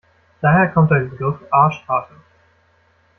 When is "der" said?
0.89-1.01